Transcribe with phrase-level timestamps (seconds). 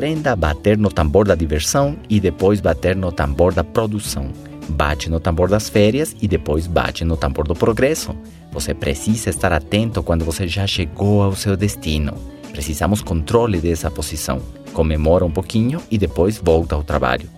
[0.00, 4.30] Aprenda a bater no tambor da diversão e depois bater no tambor da produção.
[4.66, 8.16] Bate no tambor das férias e depois bate no tambor do progresso.
[8.50, 12.14] Você precisa estar atento quando você já chegou ao seu destino.
[12.50, 14.40] Precisamos controle dessa posição.
[14.72, 17.28] Comemora um pouquinho e depois volta ao trabalho.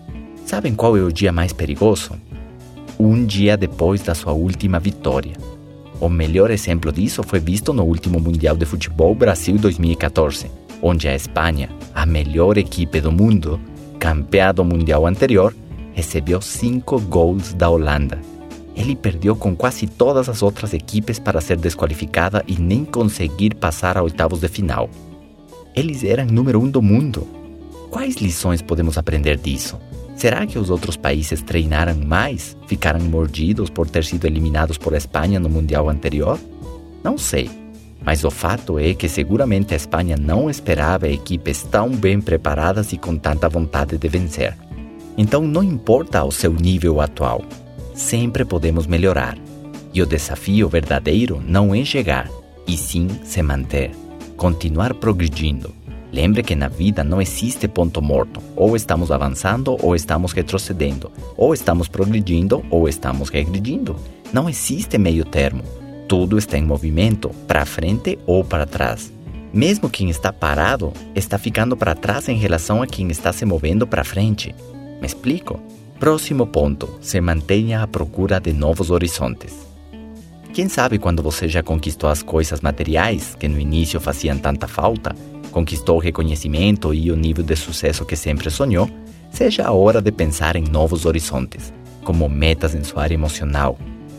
[0.45, 2.13] Sabem qual é o dia mais perigoso?
[2.97, 5.33] Um dia depois da sua última vitória.
[5.99, 11.15] O melhor exemplo disso foi visto no último Mundial de Futebol Brasil 2014, onde a
[11.15, 13.59] Espanha, a melhor equipe do mundo,
[13.97, 15.55] campeã do Mundial anterior,
[15.93, 18.19] recebeu cinco gols da Holanda.
[18.75, 23.97] Ele perdeu com quase todas as outras equipes para ser desqualificada e nem conseguir passar
[23.97, 24.89] a oitavos de final.
[25.73, 27.25] Eles eram número um do mundo.
[27.89, 29.79] Quais lições podemos aprender disso?
[30.15, 32.57] Será que os outros países treinaram mais?
[32.67, 36.39] Ficaram mordidos por ter sido eliminados por Espanha no Mundial anterior?
[37.03, 37.62] Não sei.
[38.05, 42.97] Mas o fato é que seguramente a Espanha não esperava equipes tão bem preparadas e
[42.97, 44.57] com tanta vontade de vencer.
[45.17, 47.43] Então não importa o seu nível atual,
[47.93, 49.37] sempre podemos melhorar.
[49.93, 52.29] E o desafio verdadeiro não é chegar,
[52.67, 53.91] e sim se manter,
[54.35, 55.83] continuar progredindo.
[56.13, 58.39] Lembre que na vida não existe ponto morto.
[58.55, 61.11] Ou estamos avançando ou estamos retrocedendo.
[61.35, 63.95] Ou estamos progredindo ou estamos regredindo.
[64.31, 65.63] Não existe meio termo.
[66.07, 69.11] Tudo está em movimento, para frente ou para trás.
[69.53, 73.85] Mesmo quem está parado está ficando para trás em relação a quem está se movendo
[73.85, 74.53] para frente.
[74.99, 75.59] Me explico?
[75.99, 79.55] Próximo ponto: se mantenha à procura de novos horizontes.
[80.53, 85.15] Quem sabe quando você já conquistou as coisas materiais que no início faziam tanta falta,
[85.51, 88.89] conquistou o reconhecimento e o nível de sucesso que sempre sonhou,
[89.31, 93.77] seja a hora de pensar em novos horizontes, como metas em sua área emocional,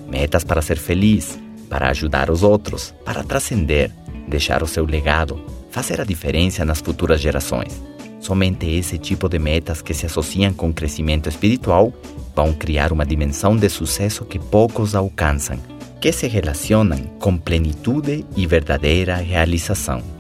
[0.08, 3.90] metas para ser feliz, para ajudar os outros, para transcender,
[4.28, 5.40] deixar o seu legado,
[5.70, 7.82] fazer a diferença nas futuras gerações.
[8.20, 11.92] Somente esse tipo de metas que se associam com crescimento espiritual
[12.34, 15.58] vão criar uma dimensão de sucesso que poucos alcançam,
[16.00, 20.13] que se relacionam com plenitude e verdadeira realização.